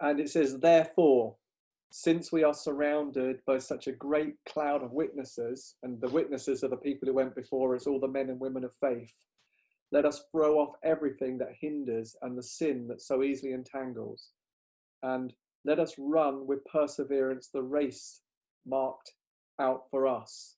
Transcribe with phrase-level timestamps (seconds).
[0.00, 1.36] And it says, therefore,
[1.90, 6.68] since we are surrounded by such a great cloud of witnesses, and the witnesses are
[6.68, 9.12] the people who went before us, all the men and women of faith,
[9.90, 14.30] let us throw off everything that hinders and the sin that so easily entangles.
[15.02, 15.32] And
[15.64, 18.20] let us run with perseverance the race
[18.66, 19.12] marked
[19.58, 20.56] out for us,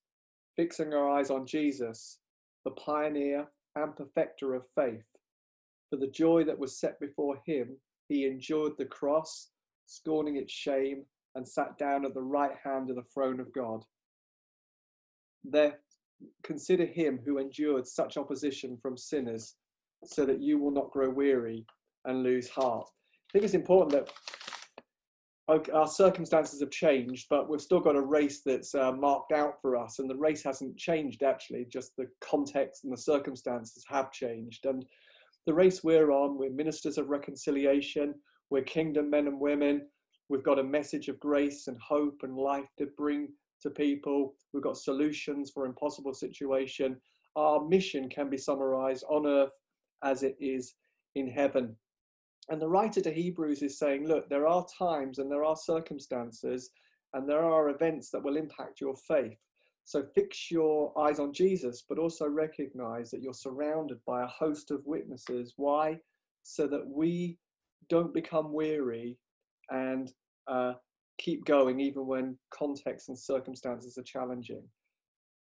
[0.57, 2.19] fixing our eyes on Jesus,
[2.65, 3.47] the pioneer
[3.77, 5.05] and perfecter of faith.
[5.91, 7.77] For the joy that was set before him,
[8.11, 9.51] he endured the cross,
[9.87, 11.05] scorning its shame,
[11.37, 13.85] and sat down at the right hand of the throne of God.
[15.45, 15.79] There,
[16.43, 19.55] consider him who endured such opposition from sinners,
[20.05, 21.65] so that you will not grow weary
[22.05, 22.89] and lose heart.
[22.89, 28.43] I think it's important that our circumstances have changed, but we've still got a race
[28.45, 31.65] that's uh, marked out for us, and the race hasn't changed actually.
[31.71, 34.85] Just the context and the circumstances have changed, and
[35.47, 38.15] the race we're on, we're ministers of reconciliation,
[38.51, 39.87] we're kingdom men and women.
[40.29, 43.29] We've got a message of grace and hope and life to bring
[43.63, 44.35] to people.
[44.53, 46.97] We've got solutions for impossible situation.
[47.37, 49.53] Our mission can be summarized on earth
[50.05, 50.75] as it is
[51.15, 51.77] in heaven.
[52.49, 56.71] And the writer to Hebrews is saying, look, there are times and there are circumstances
[57.15, 59.39] and there are events that will impact your faith.
[59.91, 64.71] So fix your eyes on Jesus, but also recognize that you're surrounded by a host
[64.71, 65.55] of witnesses.
[65.57, 65.99] Why?
[66.45, 67.39] So that we
[67.89, 69.19] don't become weary
[69.69, 70.13] and
[70.47, 70.75] uh,
[71.19, 74.63] keep going even when context and circumstances are challenging.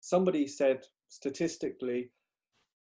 [0.00, 2.10] Somebody said statistically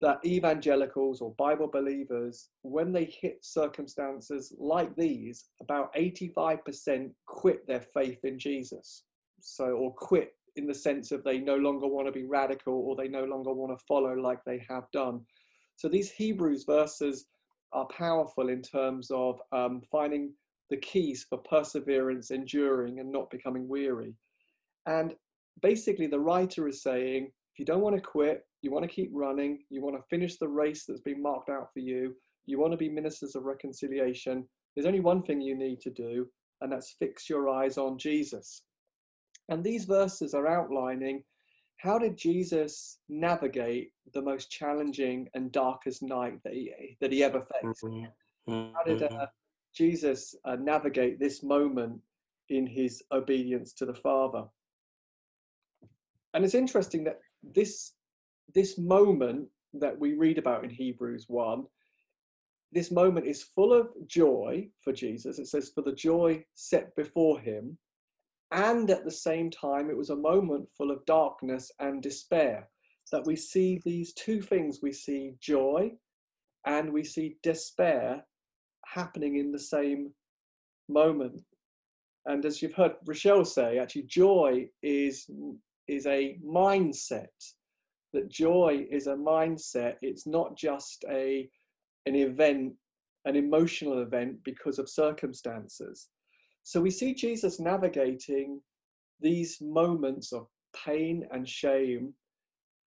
[0.01, 7.81] that evangelicals or Bible believers, when they hit circumstances like these, about 85% quit their
[7.93, 9.03] faith in Jesus.
[9.39, 12.95] So, or quit in the sense of they no longer want to be radical or
[12.95, 15.21] they no longer want to follow like they have done.
[15.75, 17.25] So, these Hebrews verses
[17.71, 20.31] are powerful in terms of um, finding
[20.69, 24.13] the keys for perseverance, enduring, and not becoming weary.
[24.85, 25.15] And
[25.61, 29.09] basically, the writer is saying, if you don't want to quit, you want to keep
[29.13, 32.15] running, you want to finish the race that's been marked out for you,
[32.45, 36.27] you want to be ministers of reconciliation, there's only one thing you need to do,
[36.61, 38.63] and that's fix your eyes on Jesus.
[39.49, 41.23] And these verses are outlining
[41.77, 47.45] how did Jesus navigate the most challenging and darkest night that he, that he ever
[47.61, 47.83] faced?
[47.83, 48.73] Mm-hmm.
[48.73, 49.27] How did uh,
[49.75, 51.99] Jesus uh, navigate this moment
[52.49, 54.45] in his obedience to the Father?
[56.33, 57.93] And it's interesting that this
[58.53, 61.63] this moment that we read about in Hebrews 1,
[62.71, 65.39] this moment is full of joy for Jesus.
[65.39, 67.77] It says, for the joy set before him.
[68.53, 72.69] And at the same time, it was a moment full of darkness and despair.
[73.11, 75.91] That we see these two things we see joy
[76.65, 78.23] and we see despair
[78.85, 80.11] happening in the same
[80.89, 81.41] moment.
[82.25, 85.29] And as you've heard Rochelle say, actually, joy is,
[85.87, 87.27] is a mindset
[88.13, 89.95] that joy is a mindset.
[90.01, 91.49] It's not just a
[92.05, 92.73] an event,
[93.25, 96.09] an emotional event because of circumstances.
[96.63, 98.61] So we see Jesus navigating
[99.19, 100.47] these moments of
[100.85, 102.13] pain and shame.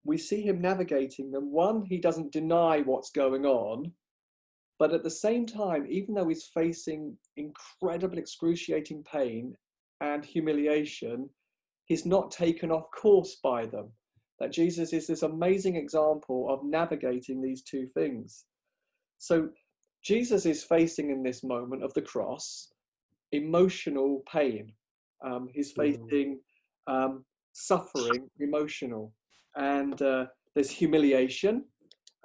[0.05, 1.53] We see him navigating them.
[1.53, 3.93] One, he doesn't deny what's going on,
[4.79, 9.55] but at the same time, even though he's facing incredible, excruciating pain
[10.01, 11.29] and humiliation,
[11.87, 13.91] he's not taken off course by them
[14.39, 18.45] that Jesus is this amazing example of navigating these two things.
[19.19, 19.49] So
[20.05, 22.69] Jesus is facing in this moment of the cross
[23.33, 24.73] emotional pain.
[25.25, 25.77] Um, he's mm.
[25.77, 26.41] facing
[26.87, 29.13] um, suffering, emotional,
[29.57, 31.65] and uh, there's humiliation.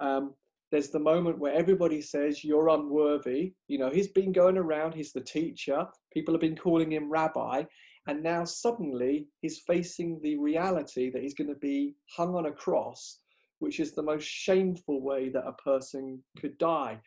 [0.00, 0.34] Um,
[0.70, 3.52] there's the moment where everybody says you're unworthy.
[3.68, 4.94] You know, he's been going around.
[4.94, 5.86] He's the teacher.
[6.12, 7.64] People have been calling him rabbi,
[8.06, 12.52] and now suddenly he's facing the reality that he's going to be hung on a
[12.52, 13.18] cross,
[13.58, 16.98] which is the most shameful way that a person could die.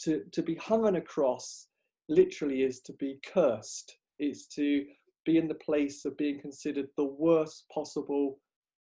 [0.00, 1.68] To, to be hung on a cross
[2.08, 4.84] literally is to be cursed, it's to
[5.24, 8.38] be in the place of being considered the worst possible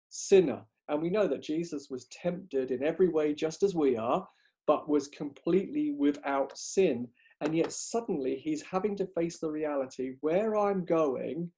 [0.08, 0.62] sinner.
[0.88, 4.26] And we know that Jesus was tempted in every way, just as we are,
[4.66, 7.08] but was completely without sin.
[7.40, 11.50] And yet suddenly he's having to face the reality where I'm going,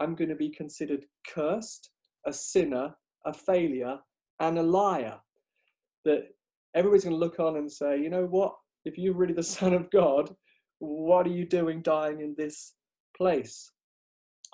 [0.00, 1.90] I'm going to be considered cursed,
[2.26, 3.98] a sinner, a failure,
[4.40, 5.18] and a liar.
[6.04, 6.28] That
[6.74, 8.54] everybody's going to look on and say, you know what?
[8.84, 10.34] If you're really the Son of God,
[10.78, 12.74] what are you doing dying in this
[13.16, 13.70] place?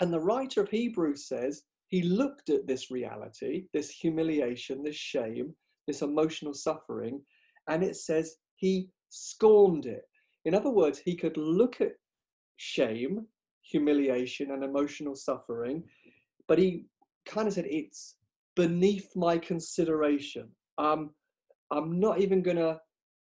[0.01, 5.55] And the writer of Hebrews says he looked at this reality, this humiliation, this shame,
[5.87, 7.21] this emotional suffering,
[7.69, 10.03] and it says he scorned it.
[10.45, 11.93] In other words, he could look at
[12.57, 13.27] shame,
[13.63, 15.85] humiliation, and emotional suffering,
[16.49, 16.87] but he
[17.27, 18.17] kind of said it's
[18.57, 20.49] beneath my consideration.
[20.79, 21.11] Um,
[21.71, 22.81] I'm not even going to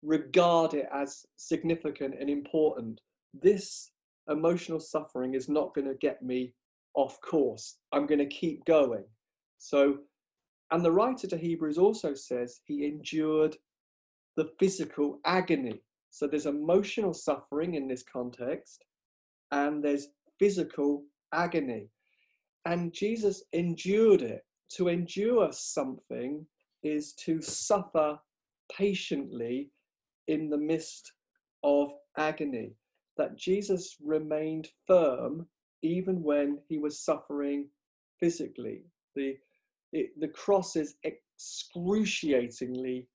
[0.08, 3.02] regard it as significant and important.
[3.34, 3.92] This
[4.30, 6.54] emotional suffering is not going to get me
[6.96, 7.78] off course.
[7.92, 9.04] I'm going to keep going.
[9.58, 9.98] So,
[10.72, 13.56] and the writer to Hebrews also says he endured
[14.36, 15.82] the physical agony.
[16.10, 18.86] So there's emotional suffering in this context,
[19.52, 20.08] and there's
[20.40, 21.90] physical agony.
[22.66, 24.42] And Jesus endured it.
[24.72, 26.46] To endure something
[26.84, 28.20] is to suffer
[28.70, 29.72] patiently
[30.28, 31.14] in the midst
[31.64, 32.74] of agony.
[33.18, 35.48] That Jesus remained firm
[35.82, 37.68] even when he was suffering
[38.20, 38.84] physically.
[39.16, 39.38] The,
[39.94, 43.08] it, the cross is excruciatingly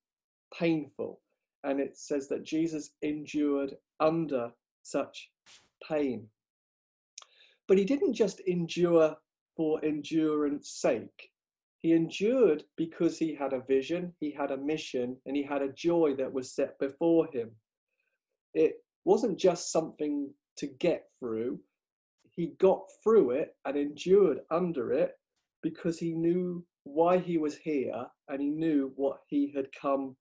[0.58, 1.20] painful.
[1.64, 4.50] And it says that Jesus endured under
[4.82, 5.30] such
[5.88, 6.26] pain.
[7.68, 9.16] But he didn't just endure
[9.56, 11.30] for endurance sake.
[11.82, 15.72] He endured because he had a vision, he had a mission, and he had a
[15.72, 17.50] joy that was set before him.
[18.54, 21.58] It wasn't just something to get through,
[22.34, 25.12] he got through it and endured under it
[25.62, 30.16] because he knew why he was here and he knew what he had come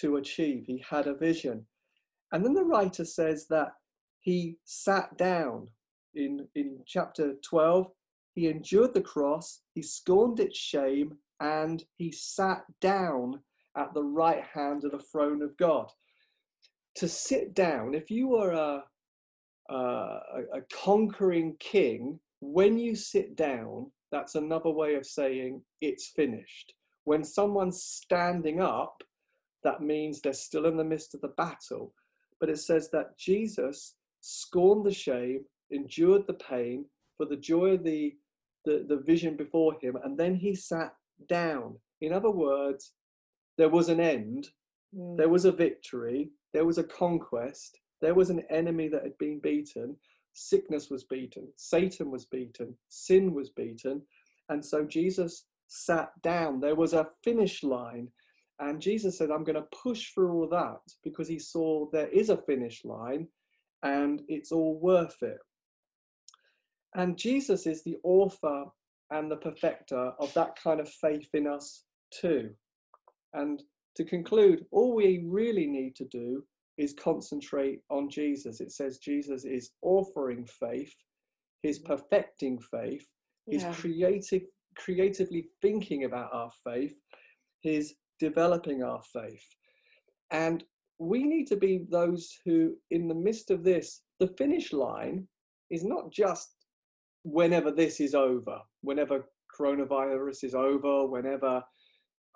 [0.00, 0.64] to achieve.
[0.66, 1.66] He had a vision.
[2.32, 3.72] And then the writer says that
[4.20, 5.68] he sat down
[6.14, 7.86] in, in chapter 12.
[8.36, 13.40] He endured the cross, he scorned its shame, and he sat down
[13.76, 15.90] at the right hand of the throne of God.
[16.96, 18.84] To sit down, if you were a,
[19.72, 20.20] a,
[20.54, 26.74] a conquering king, when you sit down, that's another way of saying it's finished.
[27.04, 29.02] When someone's standing up,
[29.64, 31.94] that means they're still in the midst of the battle.
[32.38, 36.84] But it says that Jesus scorned the shame, endured the pain
[37.16, 38.14] for the joy of the,
[38.66, 40.92] the, the vision before him, and then he sat
[41.28, 41.76] down.
[42.02, 42.92] In other words,
[43.56, 44.48] there was an end,
[44.94, 45.16] mm.
[45.16, 49.40] there was a victory, there was a conquest, there was an enemy that had been
[49.40, 49.96] beaten.
[50.34, 51.48] Sickness was beaten.
[51.56, 52.76] Satan was beaten.
[52.88, 54.02] Sin was beaten.
[54.50, 56.60] And so Jesus sat down.
[56.60, 58.08] There was a finish line.
[58.58, 62.28] And Jesus said, I'm going to push through all that because he saw there is
[62.28, 63.28] a finish line
[63.82, 65.38] and it's all worth it.
[66.96, 68.64] And Jesus is the author
[69.10, 72.50] and the perfecter of that kind of faith in us too.
[73.34, 73.62] And
[73.96, 76.42] to conclude, all we really need to do
[76.78, 78.60] is concentrate on Jesus.
[78.60, 80.94] It says Jesus is offering faith,
[81.62, 81.92] he's mm-hmm.
[81.92, 83.06] perfecting faith,
[83.46, 83.74] he's yeah.
[83.74, 84.42] creative,
[84.76, 86.94] creatively thinking about our faith,
[87.60, 89.44] he's developing our faith.
[90.30, 90.64] And
[90.98, 95.28] we need to be those who, in the midst of this, the finish line
[95.70, 96.55] is not just
[97.26, 99.26] whenever this is over, whenever
[99.58, 101.62] coronavirus is over, whenever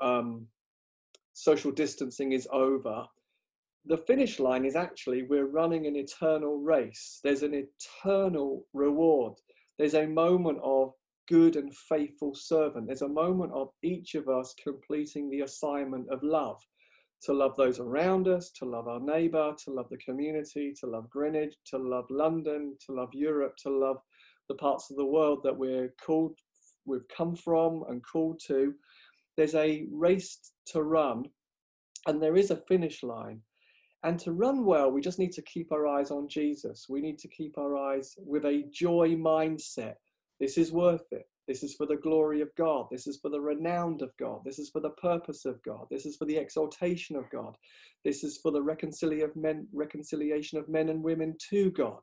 [0.00, 0.46] um,
[1.32, 3.04] social distancing is over
[3.86, 7.20] the finish line is actually we're running an eternal race.
[7.24, 9.34] There's an eternal reward.
[9.78, 10.92] There's a moment of
[11.28, 12.86] good and faithful servant.
[12.86, 16.60] There's a moment of each of us completing the assignment of love
[17.22, 21.08] to love those around us, to love our neighbor, to love the community, to love
[21.10, 23.98] Greenwich, to love London, to love Europe, to love
[24.50, 26.36] the parts of the world that we're called,
[26.84, 28.74] we've come from and called to.
[29.36, 31.26] There's a race to run,
[32.08, 33.40] and there is a finish line.
[34.02, 36.86] And to run well, we just need to keep our eyes on Jesus.
[36.88, 39.94] We need to keep our eyes with a joy mindset.
[40.40, 41.28] This is worth it.
[41.50, 42.86] This is for the glory of God.
[42.92, 44.42] This is for the renown of God.
[44.44, 45.84] This is for the purpose of God.
[45.90, 47.56] This is for the exaltation of God.
[48.04, 51.98] This is for the reconciliation of men, and women to God.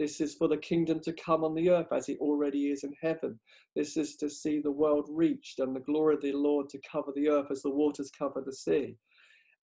[0.00, 2.92] This is for the kingdom to come on the earth as it already is in
[3.00, 3.38] heaven.
[3.76, 7.12] This is to see the world reached and the glory of the Lord to cover
[7.14, 8.96] the earth as the waters cover the sea.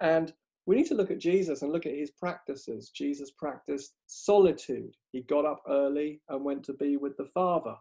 [0.00, 0.32] And
[0.66, 2.90] we need to look at Jesus and look at his practices.
[2.94, 4.94] Jesus practiced solitude.
[5.10, 7.74] He got up early and went to be with the Father.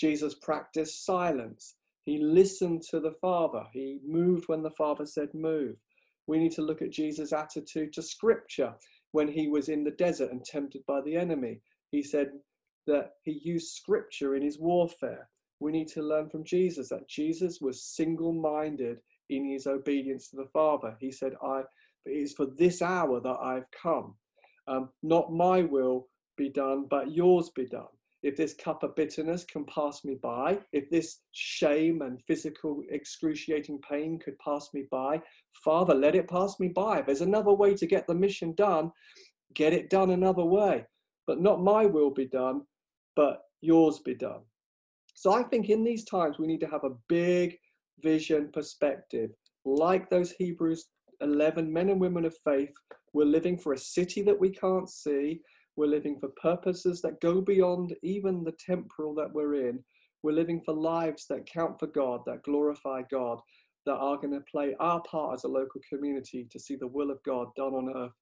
[0.00, 1.76] Jesus practiced silence.
[2.04, 3.64] He listened to the Father.
[3.70, 5.76] He moved when the Father said move.
[6.26, 8.72] We need to look at Jesus' attitude to Scripture
[9.12, 11.60] when he was in the desert and tempted by the enemy.
[11.90, 12.30] He said
[12.86, 15.28] that he used Scripture in his warfare.
[15.58, 20.36] We need to learn from Jesus that Jesus was single minded in his obedience to
[20.36, 20.96] the Father.
[20.98, 21.64] He said, I
[22.06, 24.14] it is for this hour that I've come.
[24.66, 27.92] Um, not my will be done, but yours be done.
[28.22, 33.80] If this cup of bitterness can pass me by, if this shame and physical excruciating
[33.88, 35.22] pain could pass me by,
[35.64, 37.00] Father, let it pass me by.
[37.00, 38.92] There's another way to get the mission done,
[39.54, 40.84] get it done another way.
[41.26, 42.62] but not my will be done,
[43.14, 44.40] but yours be done.
[45.14, 47.56] So I think in these times we need to have a big
[48.02, 49.30] vision perspective,
[49.64, 50.86] like those Hebrews
[51.20, 52.72] 11 men and women of faith.
[53.12, 55.40] We're living for a city that we can't see.
[55.80, 59.82] We're living for purposes that go beyond even the temporal that we're in.
[60.22, 63.40] We're living for lives that count for God, that glorify God,
[63.86, 67.10] that are going to play our part as a local community to see the will
[67.10, 68.12] of God done on earth,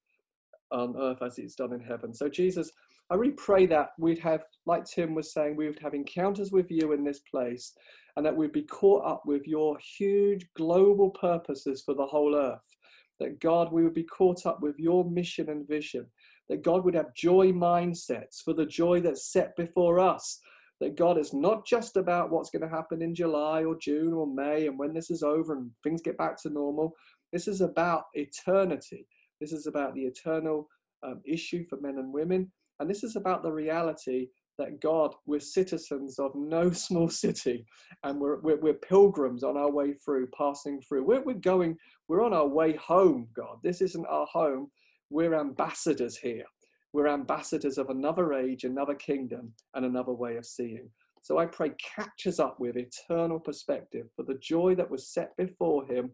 [0.70, 2.14] on earth as it's done in heaven.
[2.14, 2.70] So, Jesus,
[3.10, 6.70] I really pray that we'd have, like Tim was saying, we would have encounters with
[6.70, 7.74] you in this place
[8.16, 12.76] and that we'd be caught up with your huge global purposes for the whole earth.
[13.18, 16.06] That God, we would be caught up with your mission and vision.
[16.48, 20.40] That God would have joy mindsets for the joy that's set before us.
[20.80, 24.26] That God is not just about what's going to happen in July or June or
[24.26, 26.94] May and when this is over and things get back to normal.
[27.32, 29.06] This is about eternity.
[29.40, 30.68] This is about the eternal
[31.02, 32.50] um, issue for men and women.
[32.80, 34.28] And this is about the reality
[34.58, 37.64] that God, we're citizens of no small city
[38.04, 41.04] and we're, we're, we're pilgrims on our way through, passing through.
[41.04, 41.76] We're, we're going,
[42.08, 43.58] we're on our way home, God.
[43.62, 44.70] This isn't our home.
[45.10, 46.44] We're ambassadors here.
[46.92, 50.88] We're ambassadors of another age, another kingdom, and another way of seeing.
[51.22, 54.06] So I pray, catch us up with eternal perspective.
[54.16, 56.12] For the joy that was set before him,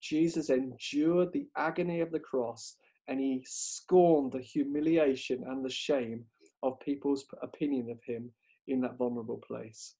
[0.00, 2.76] Jesus endured the agony of the cross
[3.08, 6.24] and he scorned the humiliation and the shame
[6.62, 8.30] of people's opinion of him
[8.68, 9.94] in that vulnerable place.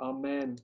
[0.00, 0.56] Amen.